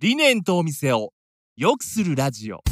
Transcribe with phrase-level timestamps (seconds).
[0.00, 1.12] 理念とお店を
[1.56, 2.62] 良くするラジオ。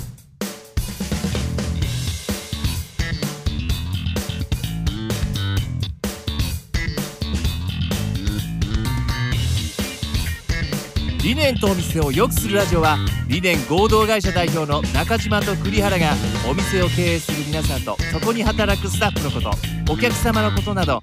[11.24, 12.96] 理念とお店を良くするラジオは
[13.26, 16.12] 理念合同会社代表の中島と栗原が
[16.48, 21.02] お店を経営する皆さんとそこに働くスタッフのことお客様のことなど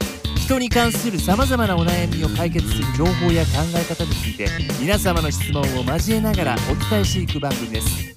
[0.54, 4.48] 人に関するさまざまなお悩みを解決する情報や考え方について
[4.80, 8.14] 皆様の質問を交えながらお伝えしていく番組です。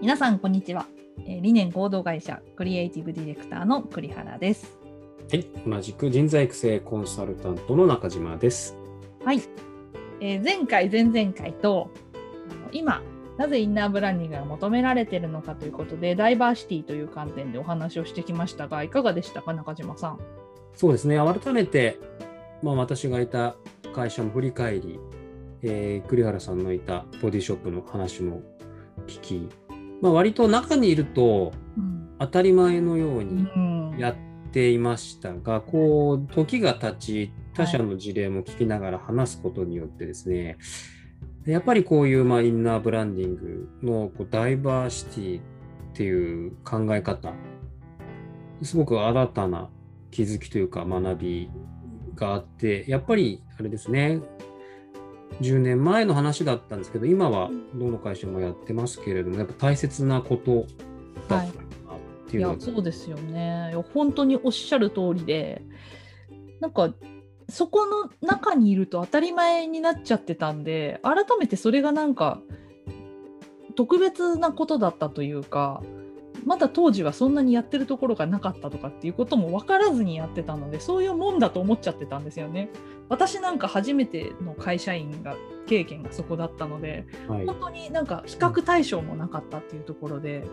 [0.00, 0.86] 皆さんこんにちは、
[1.26, 4.87] えー理念合同会社クリエイティブディレクターの栗原です。
[5.30, 8.74] はい、同じく人材育成コンサルタントの中島です。
[9.22, 9.42] はい、
[10.20, 11.90] えー前回前々回と
[12.72, 13.02] 今
[13.36, 20.18] なぜインナーブランディングが求められているのかということでダイバーシティという観点でお話をしてきましたがいかがでしたか中島さん？
[20.72, 21.98] そうですね、改めて、
[22.62, 23.54] まあ、私がいた
[23.94, 24.98] 会社も振り返り、
[25.60, 28.40] えー栗原さんのいたボディショップの話も
[29.06, 29.48] 聞き、
[30.00, 33.96] まあ、割と中にいるとうん、当たり前のようにうん。
[33.98, 34.14] やっ
[34.58, 40.58] ていましたが、こう時が経ち他社の事例も聞きながら話すことによってですね、
[41.46, 45.42] やっぱりこういうまあインナーブランディングのこうダイバーシティっ
[45.94, 47.32] ていう考え方
[48.62, 49.70] すごく新たな
[50.10, 51.50] 気づきというか学び
[52.16, 54.20] があってやっぱりあれですね
[55.40, 60.66] 10年前の話だったんですけど今はどの会社もやってますけれどもやっぱ大切なこと
[61.28, 61.67] だった。
[62.28, 62.46] っていいう。
[62.46, 63.74] のがやそうですよね。
[63.94, 65.62] 本当におっしゃる通りで。
[66.60, 66.92] なんか
[67.48, 72.40] そこの中にいると当たり前になっちゃってたんで改めてそれがなんか
[73.74, 75.82] 特別なことだったというか
[76.44, 82.70] まだ当時はそんなにやってるところがなかったとかっていうことも分からずにやってたのでそういうもんだと思っちゃってたんですよね。
[83.08, 85.34] 私なんか初めての会社員が
[85.66, 87.46] 経験がそこだったのではい。
[87.46, 90.44] 本当になんか比較対象もなかったっていうところで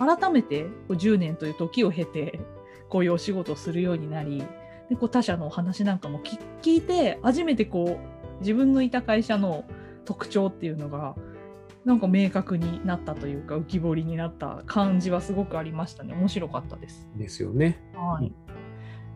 [0.00, 2.40] 改めてこう10年という時を経て
[2.88, 4.42] こういうお仕事をするようになり
[4.88, 9.64] でこう他社のお話なんかも聞聞いて初めてこう自分のいた会社の
[10.06, 11.14] 特徴っていうのが
[11.84, 17.08] なんか明確になったというか浮き彫りになった感じはすごくありましたね面白かったです。
[17.16, 17.80] ですよね。
[17.94, 18.32] はい、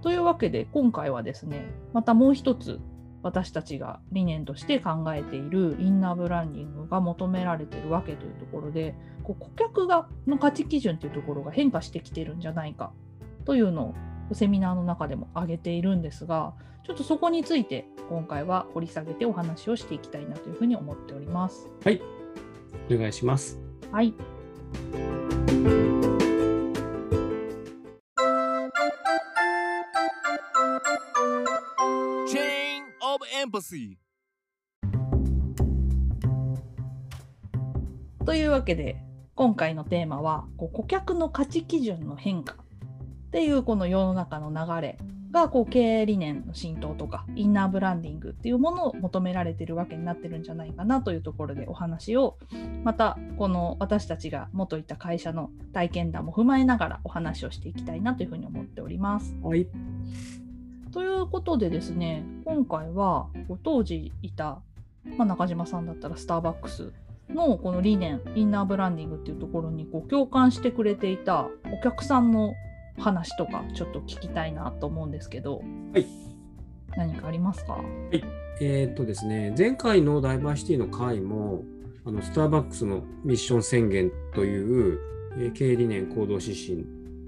[0.02, 2.80] というわけで今回はですねまたもう一つ
[3.22, 8.94] 私たちが理念として考えているインナーブランディングが求められているわけというところで
[9.24, 12.92] こう顧客がの価値基準というところが変化してきてるんじゃないか
[13.44, 13.94] というの
[14.30, 16.54] をセミナーの中でも挙げているんですが
[16.84, 21.68] ちょっとそこについて今回は掘り下げてお話をしていきたいなというふうに思っております。
[21.82, 22.00] はい。
[22.90, 23.58] お願いします。
[23.90, 24.12] はい
[32.26, 34.04] チェーンオブエンパシー
[38.24, 38.96] というわけで
[39.36, 42.56] 今回のテーマはこう顧客の価値基準の変化っ
[43.32, 44.98] ていうこの世の中の流れ
[45.32, 52.38] がこう経営理念の浸透とかインナーブランディングっていうものを求められてるわけになってるんじゃないかなというところでお話を
[52.84, 59.34] またこの私たちが元いた会社の体験談も踏まえながらお話をしていきたいなというふうに思っております。
[59.42, 59.66] はい。
[60.92, 63.26] ということでですね今回は
[63.64, 64.62] 当時いた、
[65.16, 66.92] まあ、中島さんだったらスターバックス
[67.28, 72.54] のこの理念インナーブランディングっていうところにこう共感してくれていたお客さんの
[72.98, 75.62] 話とかちょっと聞きたいなと思うんですけど、
[75.92, 76.06] はい、
[76.96, 77.80] 何かありますか？
[78.60, 81.64] えーっとですね、前回のダイバーシティの回も、
[82.04, 85.00] あのスターバックスのミッション宣言という、
[85.36, 86.86] えー経営理念行動指針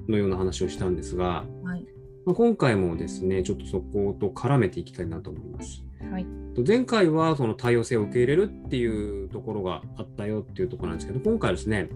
[0.08, 1.84] のような話をしたんですが、はい。
[2.24, 5.82] まあ、今回もですね、ちょっとそこと絡めていきたいなと思います。
[6.10, 11.90] はいと前回はその多様性を受け入れるっていうところがあったよっていうところなんですけど、今回はですね、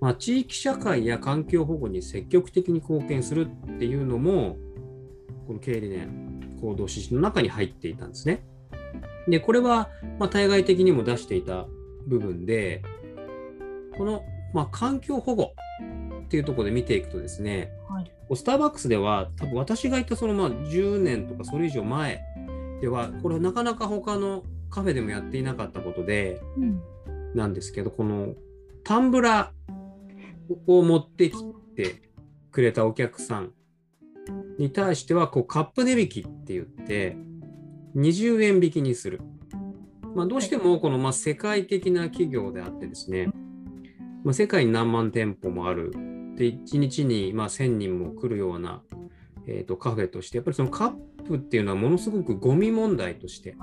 [0.00, 4.56] まあ、地域社会や環境保護に積極的に貢献するっていうのも、
[5.46, 8.42] この経営理念行動指針の中に入っていたんですね。
[9.28, 11.66] で、これは、まあ、対外的にも出していた
[12.06, 12.82] 部分で、
[13.98, 14.24] この、
[14.54, 15.52] まあ、環境保護
[16.24, 22.24] っていうところで見ていくとですね、はいスターバックスでは、多分私がいたそのまあ10年とかそれ以上前
[22.80, 26.80] では、これはなかなか他のカフェでもやっていなかったことで、うん
[27.34, 28.34] なんですけど、この
[28.82, 31.36] タンブラーを持ってき
[31.76, 32.02] て
[32.50, 33.52] くれたお客さん
[34.58, 37.16] に対しては、こうカップ値引きって言って、
[37.94, 39.20] 20円引きにする。
[40.14, 43.28] まあ、どうしてもこのまあ世界的な企業であってですね、
[44.24, 45.90] まあ、世界に何万店舗もある
[46.36, 48.80] で1日にまあ1000人も来るような、
[49.46, 50.92] えー、とカフェとしてやっぱりそのカッ
[51.26, 53.56] プっていうのはものすごくゴミ問題として。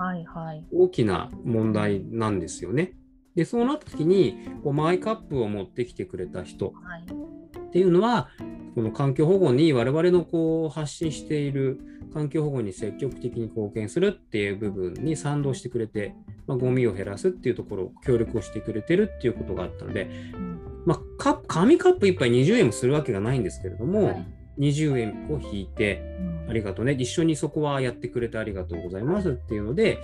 [0.72, 2.92] 大きな問題なんですよね。
[3.34, 7.04] でそうなった時にこうマイカップを持ってきてくれた人はい。
[7.04, 8.28] っていうのは
[8.76, 11.80] この環境保護に我々のこう発信している
[12.12, 16.14] 環境保護に積極的に貢献するっていう部分に賛同してくれて、
[16.46, 24.26] まあ、ゴミを減らすっていうところを協力をしてくれてるっていうことがあったので、うんまあ、カップ紙カップ1杯20円もするわけがないんですけれども、はい
[24.58, 29.98] 20円を引いてうんありがとうね一緒にそこはやってくれてありがとうございますっていうので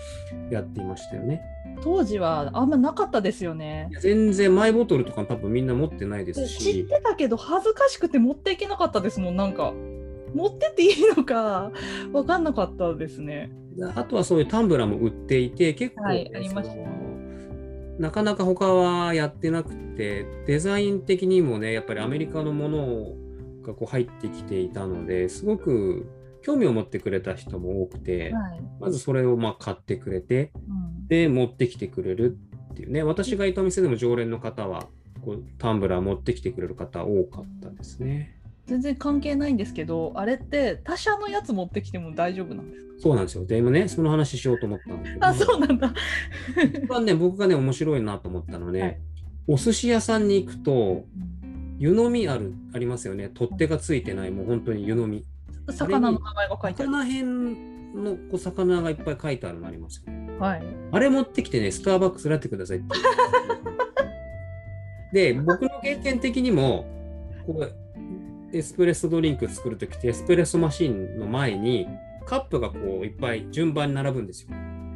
[0.51, 1.43] やっていましたよね。
[1.83, 3.91] 当時はあんまなかったですよね。
[4.01, 9.73] 全然マイボトルとか多分みんな持ってないです知っしてたけど恥ずかしくて持っていけなかったですもんなんか
[10.35, 11.73] 持ってっていいのか
[12.13, 13.51] 分かんなかったですね。
[13.95, 16.77] あとはそういうタンブラーも売っていて結構、はいねありました
[18.01, 23.13] なかなか他はやってなくてデザイン的にもねやっぱりアメリカのもの
[23.63, 26.07] がこう入ってきていたのですごく
[26.43, 28.61] 興味を持ってくれた人も多くて、はい。
[28.81, 31.07] まずそれをまあ買ってくれてうん。
[31.09, 32.39] で持ってきてくれる
[32.73, 34.87] っていうね私がいたお店でも常連の方は
[35.23, 38.37] こうタンブラー持ってきてくれる方多かったですね。
[38.67, 42.93] 全然関係ないんですけどあれって他社のやつ持ってきても大丈夫なんですか？
[43.01, 43.45] そうなんですよ。
[43.45, 45.93] で今ねその話しようと思ったんですけどあそうなんだ。
[46.57, 49.01] 一番ね僕がね面白いなと思ったのはね、はい。
[49.49, 51.05] お寿司屋さんに行くと
[51.79, 53.29] 湯飲みあるありますよね。
[53.31, 55.25] 取っ手がついてないもう本当に湯飲み
[55.69, 56.93] 魚の名前が書いてある。
[56.93, 57.23] 魚辺
[57.95, 60.63] のこう魚がいっぱい書いてあるのありますよねはい。
[60.93, 62.87] あれ持ってきてねスターバックスラってくださいって
[65.35, 66.87] で僕の経験的にも
[67.47, 71.87] こうエスプレッソドリンク作るときってエスプレッソマシンの前に
[72.27, 74.51] カップがこういっぱい順番に並ぶんですよ。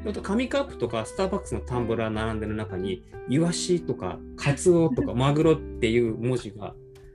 [0.06, 6.74] あと紙カップとかスターバックスのタンブラー並んでる中にイワシとかカツオとかマグロっていう文字が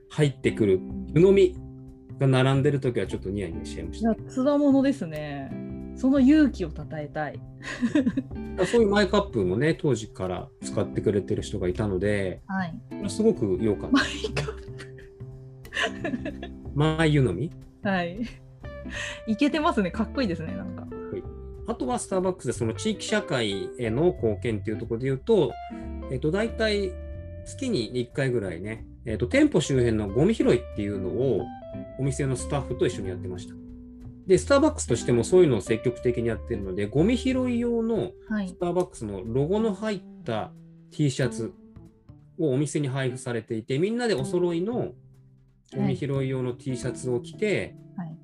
[0.09, 0.79] 入ってくる
[1.13, 1.55] 湯飲み
[2.19, 4.15] が並んでるときはちょっとニヤニヤしちゃいました。
[4.27, 5.51] つわものですね。
[5.95, 7.39] その勇気をたたえたい。
[8.65, 13.09] そういうマイカップもね当時から使ってくれてる人がいたのではい。
[13.09, 13.91] すごく良かった。
[13.91, 14.03] マイ
[16.97, 17.51] カマイ湯飲み？
[17.83, 18.19] はい。
[19.27, 19.91] いけてますね。
[19.91, 20.53] かっこいいですね。
[20.53, 20.87] なんか。
[21.67, 25.51] あとはスターバックスでその地域社会への貢献っていうところで言うと、
[26.11, 26.91] えっと、大体
[27.45, 31.45] 月に1回ぐらいね、えっと、店舗周辺のゴミ拾いっていうのを
[31.99, 33.53] お店のスタッフと一緒にやってました。
[34.25, 38.57] で、スターバックスとしてもそういうのを積極的にやってるので、ゴミ拾い用のはいス。
[38.57, 40.51] ターバックスのロゴの入った
[40.91, 41.53] T シャツ
[42.39, 44.93] をお店に配布されていて、みんなでお揃いの
[45.75, 48.15] ゴミ拾い用の T シャツを着て、はい。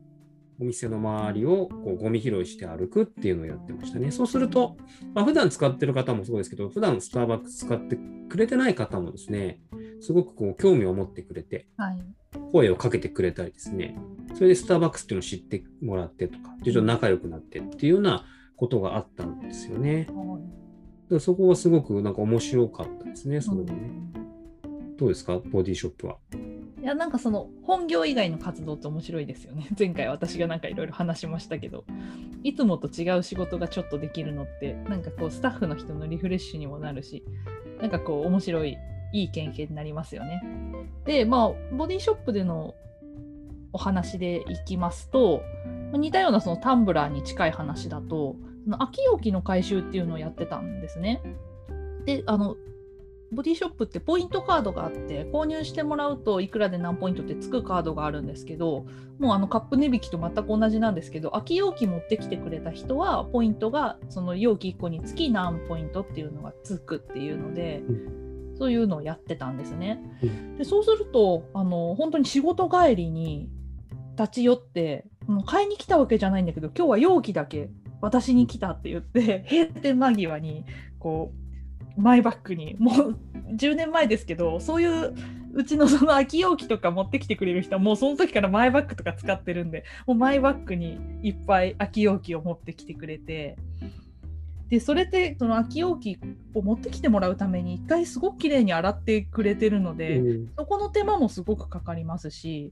[0.62, 4.12] お店の周りをこうゴミ拾いして歩くっていうのをやってましたね。
[4.12, 4.78] そうすると、
[5.14, 7.98] まあ、普段使ってる方もそうですけど、普段スターバックス使って
[8.30, 9.60] くれてない方もですね、
[10.02, 12.02] すごくこう興味を持ってくれて、はい。
[12.52, 13.98] 声をかけてくれたりですね、
[14.34, 18.26] それでスターバックスっていうのを知ってもらってとか、徐々に仲良くなってっていうような
[18.58, 20.06] ことがあったんですよね。
[20.06, 20.18] だか
[21.12, 23.92] らそこはすごくなんか面白かったですね、それもね。
[24.98, 26.18] どうですか、ボディショップは？
[26.82, 29.68] いやなんかその本業以外の活動って面白いですよね。
[29.78, 31.84] 前回私がなんかいろいろ話しましたけど、
[32.44, 37.24] いつもと違う仕事がちょっとできるのって、なんかこうスタッフの人のリフレッシュにもなるし、
[37.82, 38.78] なんかこう面白い、
[39.16, 40.42] いい経験になりますよね。
[41.06, 42.76] で、まあ、ボディショップでの
[43.72, 45.42] お話でいきますと、
[45.94, 51.22] 似たようなそのタンブラーに近い話だと、その空き容器の回収っていうのをやってたんですね。
[52.06, 52.58] で、あの、
[53.32, 58.86] ボディショップってポイントカードがあって購入してもらうといくらで何ポイントってつくカードがあるんですけど
[59.20, 67.82] もうあのカップ値引きと全く同じなんですけど空き容器持ってきてくれた人はポイントがその容器1個につき何ポイントっていうのがつくっていうので、
[68.58, 70.00] そういうのをやってたんですね。
[70.24, 73.50] うんでそうするとあの本当に仕事帰りに
[74.18, 75.06] 立ち寄って
[75.46, 77.70] 買いに来たわけじゃないんだけど今日は容器だけ
[78.02, 80.64] 私に来たって言って閉店間際に
[81.00, 81.34] こ
[81.98, 83.18] うマイバッグにもう
[83.54, 85.14] 10年前ですけどそういう
[85.54, 93.56] うちのその空き容器とか持ってきてくれる人はもうその時からマイバッグとか使ってるんでもうマイバッグにいっぱい空き容器を持ってきてくれて
[94.70, 96.18] でそれってその空き容器
[96.54, 100.52] を持ってきてもらうために一回すごく綺麗に洗ってくれてるので、うん。
[100.58, 102.72] そこの手間もすごくかかりますし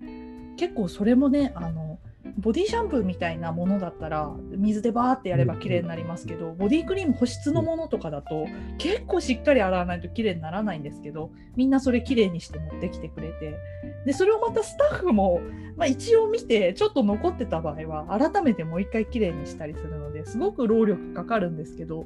[0.57, 1.99] 結構それもねあの
[2.37, 13.57] ボディシャンプーみたいなものだったら水でバーってやれば綺麗になりますけど、ボディクリーム保湿のものとかだと結構しっかり洗わないと綺麗にならないんですけどみんなそれ綺麗にして持ってきてくれて。
[14.05, 15.39] でそれをまたスタッフも、
[15.77, 22.05] まあ、一応見てちょっと残ってた場合は改めてもう一回綺麗にしたりするのですごく労力かかるんですけど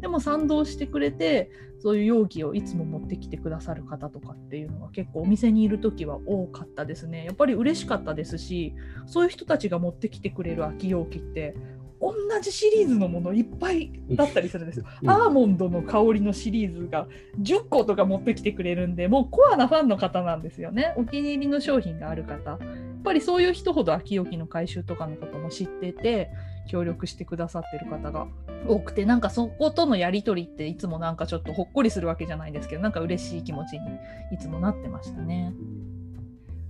[0.00, 8.74] でも賛同してくれてそういう容器をいつも持ってきてくださる方とかっていうのは結構お店にいる時は多かったですねやっぱり嬉しかったですし
[9.06, 11.54] そういう人たちが持ってきてくれる空き容器って
[12.00, 14.84] 同じシリーズのものいっぱいだったりするんですよ。
[15.02, 17.08] うんアーモンドの香りのシリーズが
[17.40, 20.92] 10個とか持ってきてくれるんで、もうコアなファンの方なんですよね。
[20.96, 22.50] お気に入りの商品がある方。
[22.50, 22.58] やっ
[23.04, 26.30] ぱりそういう人ほど空き容器の回収とかのことも知ってて、
[26.68, 28.26] 協力してくださってる方が
[28.66, 33.98] 多くて、なんかそことのやり取りっていつもなんかちょっとほっこりするわけじゃないんですけど、なんか嬉しい気持ちに
[34.32, 35.52] いつもなってましたね。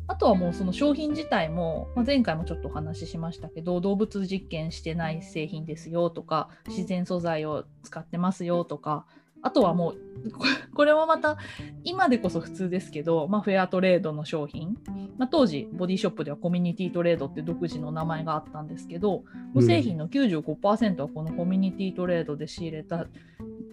[0.06, 9.06] あとはもうその商品自体も、まあ、前回もちょっとお話ししましたけど動物実験してない製品ですよとか自然素材を使ってますよとか
[9.44, 9.98] あとはもう
[10.74, 11.36] これはまた
[11.84, 14.78] 今でこそ普通ですけど、まあ、フェアトレードの商品、
[15.18, 23.06] まあ、当時ボディショップではコミュニティトレードって独自の名前があったんですけど無製品の95%はこのコミュニティトレードで仕入れた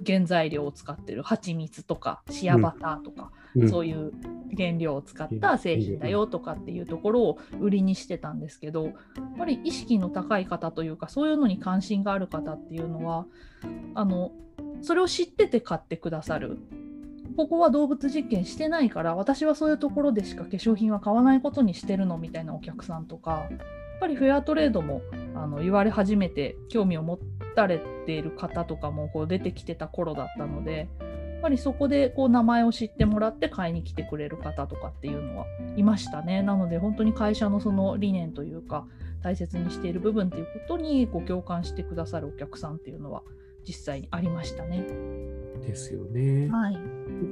[0.06, 3.70] 原材料を使ってる蜂蜜とかシアバターとか、うん。
[3.70, 4.14] そういう
[4.58, 8.94] 原料を使った製品だよとかっていうところを売りにしてたんですけどやっ
[9.38, 13.26] ぱり意識の高い方というかそういうのに関心がある方っていうのは
[13.94, 14.32] あの
[14.82, 16.58] それを知ってて買ってくださる。
[17.38, 23.60] ここは動物実験してないから私はそういうところでしか化粧品は買わないことにしてるのみたいなお客さんとかやっ
[24.02, 25.02] ぱりフェアトレードも
[25.34, 27.14] あの言われ始めて興味を持
[27.56, 36.44] たれている方とかもこう出てきてた頃だったのでやっぱりそこでこう名前を知ってもらって買いに来てくれる方とかっていうのはいましたね。
[36.44, 38.86] なので本当に会社のその理念というか
[39.24, 43.24] 大切にしている部分っていうことにこう共感してくださるお客さんっていうのは
[43.68, 44.86] 実際にありましたね。
[45.62, 46.48] ですよね。
[46.48, 46.78] やはい、っ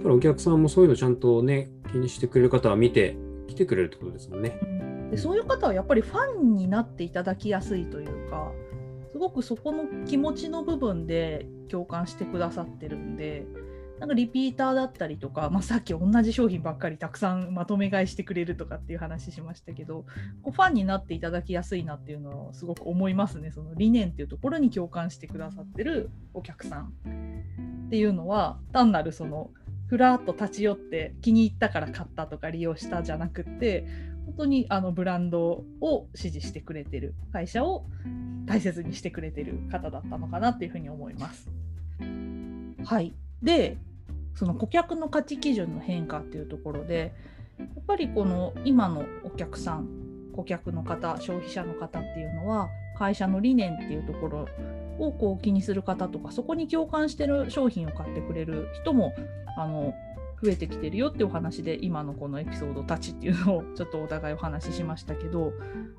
[0.02, 4.58] ぱりお客さんもそういうのちゃんとね、気にしてくれる方は見て来てくれるってことですもんね。
[5.12, 8.52] でそういう方はやっぱりファンになっていただきやすいというか
[9.12, 13.46] すごくそこの気持ちの部分で共感してくださってるんで
[14.00, 20.06] なんかリピーターだったりとか、まあ、さっき同じ商品ばっかりたくさんまとめ買いしてくれるとかっていう話しましたけど
[20.42, 23.51] こうファンになっていただきやすいなっていうのをすごく思いますね。
[23.51, 26.94] その理念っていうところに共感してくださってるお客さん
[27.88, 29.51] っていうのは単なるその
[29.89, 33.88] ふらっと立ち寄って気に入ったから買ったとか利用したじゃなくって
[34.27, 37.86] 本当にあのブランドを支持してくれてる会社を
[38.46, 41.50] 大切にしてくれてる方だったのかなっていうふうに思います。
[42.86, 43.77] はい、で
[44.36, 47.13] その顧客の価値基準の変化っていうところで
[47.58, 49.88] やっぱりこの今のお客さん
[50.36, 54.48] 顧客の方消費者の方っていうのは会社の理念っていうところ
[55.00, 59.13] をこう気にする方とかそこに共感してる商品を買ってくれる人も
[59.58, 59.94] あの
[60.41, 65.53] 増えてきてるよってお話で今のこのエピソードたちっていうのを ちょっとお互いお話ししましたけど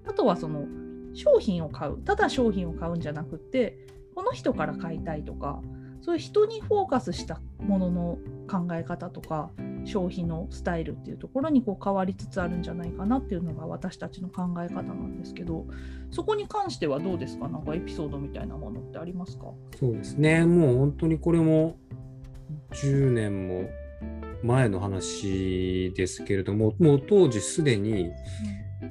[0.06, 0.66] あとはその
[1.12, 3.78] 商品を買うただ商品を買うんじゃなくって
[4.14, 5.60] この人から買いたいとか
[6.00, 9.50] そういう人にフォーカスしたものの考え方とか
[9.84, 15.66] 消費のスタイルっていうところにこう変わりつつあるんじゃないかなっていうのが私たちの考え方なんですけど
[16.10, 17.48] そこに関してはどうですか？
[17.48, 19.46] なんかエピソードみたいなものってありますか？
[19.78, 20.44] そうですね。
[20.44, 21.76] もう本当にこれも
[22.72, 23.68] 10年も
[24.42, 28.10] 前の話ですけれども、もう当時すでに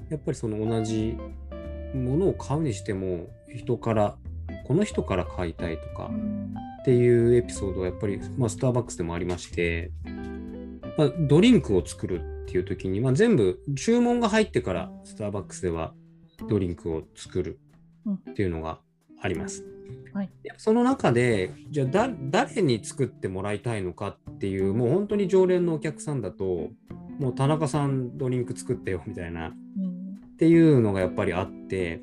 [0.10, 1.17] やっぱりその同じ
[1.93, 4.17] ものを買うにしても人から
[4.65, 6.12] この人から買いたいとか
[6.81, 9.91] っていうエピソードはやっぱり、まあ、スターバックスでもありまして、
[11.00, 15.94] まあ、ドリンクを作るっていう時に、まあ、全部注文が入ってからスターバックスでは
[16.50, 17.58] ドリンクを作る
[18.32, 18.82] っていうのが
[19.22, 19.63] あります。
[20.13, 26.70] はいでその中でじゃあだ誰に作ってもらいたいのかっていうもう本当に常連のお客さんだと
[27.18, 32.01] もう田中さんドリンク作ってよみたいなうんっていうのがやっぱりあって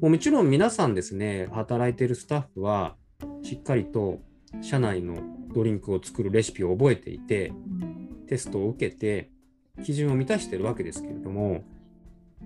[0.00, 2.94] もうもちろん皆さんですね働いてるスタッフは
[3.42, 4.20] しっかりと
[4.62, 5.16] 社内の
[5.52, 9.30] ドリンクを作るレシピを覚えていてうんテストを受けて
[9.84, 11.62] 基準を満たしてるわけですけれども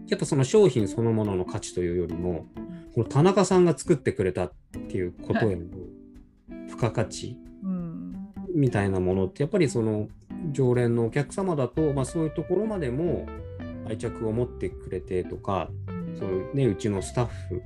[0.08, 2.46] やっぱその商品そのものの価値というよりも
[2.94, 4.52] この田中さんが作ってくれたっ
[4.88, 5.62] ていうことへの
[6.68, 10.08] 付加価値うんみたいなものってやっぱりその
[10.52, 13.26] 常連のお客様だと、まあ、そういうところまでも
[13.88, 15.68] 愛着を持ってくれてとか
[16.18, 17.62] そういう、ね、うちのスタッフ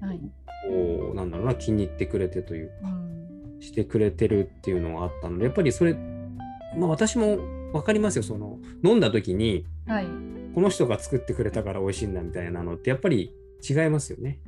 [0.00, 0.20] はい。
[0.68, 3.60] をなんだろうな気に入ってくれてといううん。
[3.60, 5.94] してくれてるっていうのがあったのでやっぱりそれ、
[6.76, 7.38] まあ、私も
[7.72, 8.22] 分かりますよ。
[8.22, 10.06] その飲んだ時にはい。
[10.54, 13.34] この人が作ってくれたから美味しいんだみたいなのってやっぱり
[13.68, 14.40] 違いますよね。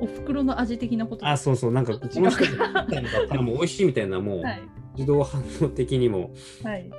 [0.00, 1.26] お袋の味的なこと？
[1.26, 1.72] あそうそう。
[1.72, 4.62] なんかこの人が作ったんだったらもう美味しいみたいなもうはい。
[4.94, 6.30] 自動反応的にも
[6.62, 6.90] はい。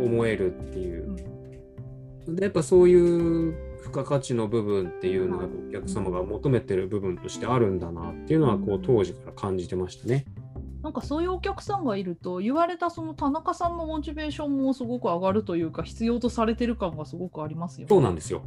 [0.00, 1.16] 思えるっていう。
[2.28, 10.24] でやっぱそういう付加価値の部分っていうのがお客様が求めてる部分としてあるんだなっていうのはこう当時から感じてましたね。
[10.84, 17.88] なんかそういうお客さんがいると言われたその田中さんのモチベーションもすごく上がるというか必要とされてる感がすごくありますよ、ね。
[17.88, 18.42] そうなんですよ。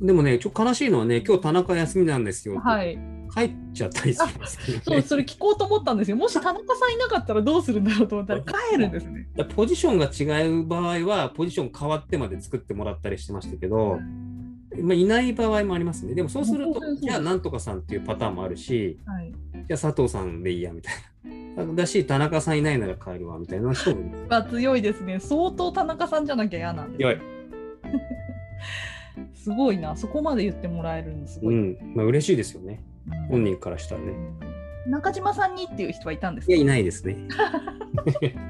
[0.00, 2.58] でもね、ちょっと悲しいのはね、今日田中休みなんですよ。
[2.58, 2.98] はい。
[3.34, 6.16] 帰っちゃったりするんですけどねそう、それ聞こうと思ったんですよ。
[6.16, 9.28] もし田中さんいなかったらどうするんだろうと思ったら帰るんですね。
[9.54, 13.98] ポジションが違う場合は、ポジション変わってまで作ってもらったりしてましたけど、
[14.80, 16.14] まあ、いない場合もありますね。
[16.14, 19.32] でもそうするとじゃあなんとかさんっていうパターンもあるし、はい。
[19.52, 21.09] じゃあ佐藤さんでいいやみたいな。
[21.74, 24.10] だし、田中さんいないなら帰るわみたいな人もいる。
[24.28, 25.18] まあ強いですね。
[25.20, 26.98] 相当田中さんじゃなきゃ嫌なんです。
[26.98, 27.18] 強い。
[29.34, 29.96] すごいな。
[29.96, 31.54] そこまで言ってもらえるんですごい。
[31.54, 31.76] うん。
[31.94, 32.82] まあ嬉しいですよね。
[32.84, 34.12] うん本人からしたらね。
[34.86, 36.52] 中島さんにっていう人はいたんですか？
[36.52, 37.16] いや、いないですね。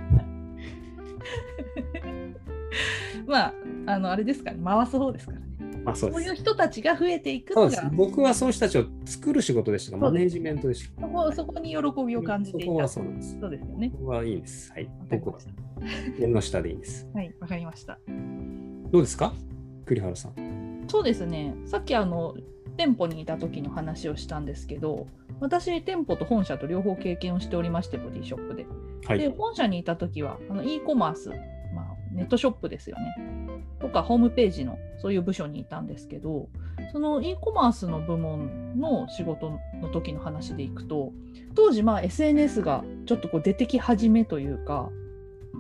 [3.26, 3.55] まあ、
[3.87, 4.59] あの、あれですかね。
[4.64, 5.45] 回す方ですからね。
[5.87, 6.40] あ、そうですそういう。
[6.40, 7.97] 人たちが増えていくそうですのが、。
[7.97, 11.00] 僕はそういう人たちを作る仕事でしたマネージメントでした。
[11.11, 11.76] そこそこに喜
[12.07, 12.67] びを感じていた。
[12.67, 13.38] そこはそうです。
[13.40, 13.90] そうですよね。
[13.90, 14.73] ここはいいんです。
[14.73, 14.88] はい。
[15.11, 15.38] 僕は。
[16.21, 17.09] 縁の下でいいんです。
[17.14, 17.99] はい、わかりました。
[18.90, 19.33] どうですか？
[19.87, 20.85] 栗原さん。
[20.88, 21.55] そうですね。
[21.67, 22.35] さっきあの
[22.76, 25.07] 店舗にいた時の話をしたんですけど、
[25.40, 28.64] 私店舗と本社と両方経験をしておりまして、ボディショップで。
[28.64, 28.69] で、
[29.07, 29.29] はい。
[29.37, 31.31] 本社にいた時はあの e コマース、
[31.75, 33.02] まあ、ネットショップですよね。
[33.81, 36.49] とかホームページのそういう部署にいたんですけど、
[36.93, 41.13] その e コマースの部門の仕事の時の話でいくと、
[41.55, 44.91] 当時まあ SNS がちょっとこう出てき始めというか、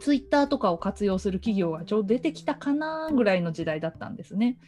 [0.00, 4.58] ツイッターとかを活用する企業がちょうど出てきたかなぐらいの時代だったんですね。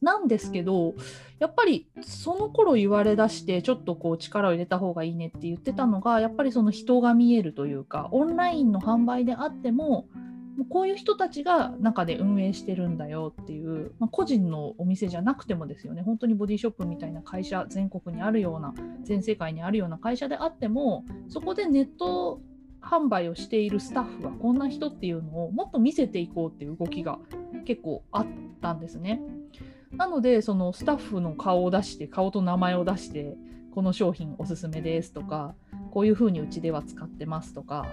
[0.00, 0.94] なんですけど、
[1.38, 10.06] やっぱりその頃言われだして、ちょっとこう力を入れた方がいいねって言ってたのが、やっぱりその人が見えるというか、オンラインの販売であっても、
[10.66, 18.74] こういう人たちが中で運営してるんだよっていう、まあ、個人のお店じゃなくてもですよね、本当にボディショップみたいな会社、全国にあるような、
[19.04, 22.40] 全世界にあるような会社であっても、そこでネット
[22.80, 27.18] 販売をしているスタッフはこんな人っていうのをもっと見せていこうっていう動きが
[27.64, 28.26] 結構あっ
[28.60, 29.20] たんですね。
[29.92, 33.36] なのでそのスタッフの顔を出して顔と名前を出して
[33.74, 35.54] この商品おすすめですとか
[35.90, 37.86] こういうふうにうちでは使ってますとか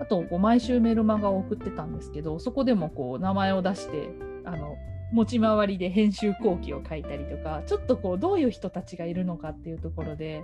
[0.00, 4.10] あとこう毎週メルマガを送ってたんですけどそこでもこう名前を出して
[4.44, 4.76] あの
[5.12, 10.42] 持ち回りで編集後期を書いたりとかちょっとこうどういう人たちがいるのかっていうところで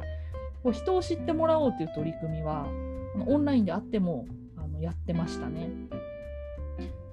[0.63, 2.67] こう人を知ってもらおうという取り組みは
[3.27, 5.69] オンラインであってもあのやってましたね。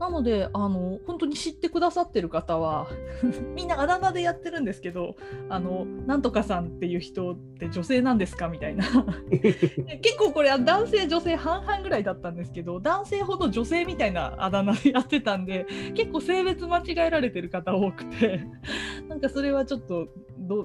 [0.01, 2.87] なのであの本当に知ってくださってる方は
[3.55, 5.15] みんなあだ名でやってるんですけど
[5.47, 8.83] あのなんとかさんっていう人って女性なんですかみたいな
[9.29, 18.47] 結構これは男性女性半々ぐらいだったんですけど男性ほど女性みたいなあだ名でやってたんで結構性別間違えられてる方多くて
[19.07, 20.07] なんかそれはちょっと
[20.39, 20.63] ど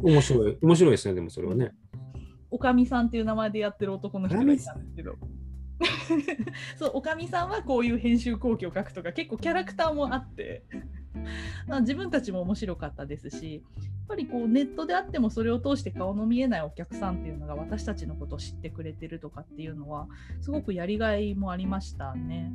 [0.00, 0.10] う？
[0.10, 0.58] 面白い。
[0.62, 1.72] 面白いですね、でもそれはね。
[2.50, 5.16] おかみさんっていう名前でやってる男の人がいたんですけど。
[6.76, 10.62] そうおかみさんはこういう編集後期を書くとか結構キャラクターもあって
[11.66, 20.08] まあ自分たちも面白かったですしやっぱりこうネットであってもそれを通して顔の見えないお客さんっていうのが私たちのことを知ってくれてるとかっていうのは
[20.40, 22.52] すごくやりがいもありましたね。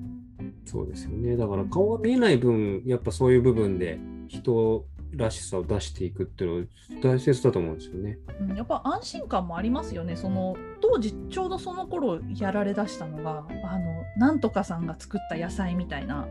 [0.65, 1.37] そうですよね。
[1.37, 8.17] だから顔が見えない分、やっぱそういう部分で人らしさを出していくっていうのは大切だと思うんですよね。
[8.41, 10.15] うん、やっぱ安心感もありますよね。
[10.15, 16.27] その当時ちょうどその頃やられだしたのがあのなんとかさんが作った野菜みたいな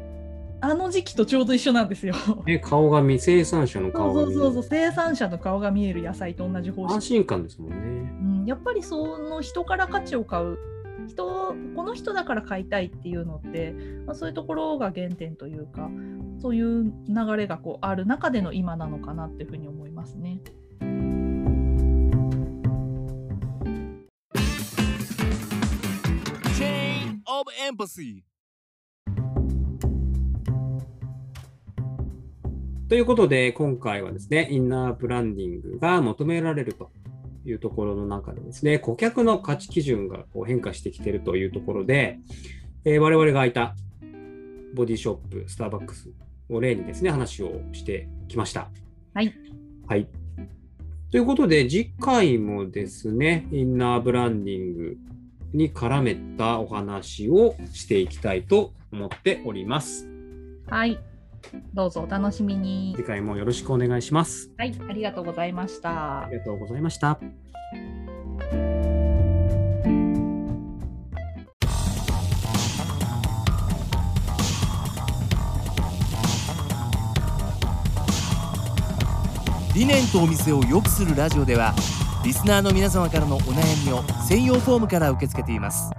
[0.61, 2.15] あの時期とちょうど一緒なんですよ。
[2.47, 7.77] ね顔が見、生産者のそ顔が見えるうそうそうそう生産者の顔が見える野菜と同じ方安式、心感ですもんね。
[7.77, 10.59] うん、やっぱりその人から価値を買う
[11.07, 13.73] 人この人だから買いたいっていうのって、
[14.07, 15.91] まあ、そういうところが原点というか
[16.39, 20.41] そういう流れがこうある中での今なのかなっていうふうに思いますね。
[26.59, 28.23] Chain of Empathy
[32.89, 36.93] ということで、今回はですね、インナーブランディングが求められると
[37.47, 42.19] いうところの中でですね、顧客の価値基準がこう変化してきているというところで、
[42.85, 43.75] えー我々が空いた
[44.75, 46.11] ボディショップ、スターバックス
[46.49, 48.71] を例にですね、話をしてきました。
[49.15, 49.33] はい。
[49.87, 50.09] はい。
[51.11, 54.97] ということで、次回もですね、インナーブランディング
[55.53, 60.09] に絡めたお話をしていきたいと思っております。
[60.69, 60.99] はい
[61.75, 63.05] どうぞお楽しみに次。
[63.05, 64.51] 回もよろしくお願いします。
[64.59, 66.29] はい、ありがとうございましたあ。
[66.31, 67.19] りがとうございました。
[79.77, 81.75] 理念とお店を良くするラジオでは
[82.25, 85.91] リスナーの皆様からのお悩みを専用フォームから受け付けています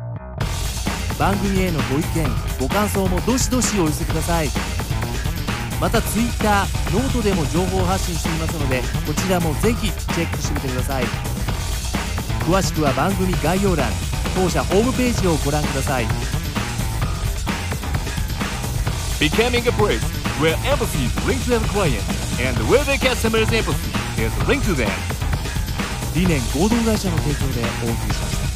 [1.20, 2.28] 番組へのご意見
[2.60, 4.48] ご感想もどしどしお寄せください
[5.80, 11.06] また Twitter ノートでも情報発信していますのでこちらもぜひチェックしてみてください
[12.42, 13.90] 詳しくは番組概要欄
[14.36, 16.06] 当社ホームページをご覧ください
[19.20, 20.02] Becoming a place
[20.40, 22.04] where empathy is linked to the client
[22.40, 24.90] and where the customer's empathy is linked to them
[26.16, 28.47] 理念合同会社の提供でお送りしました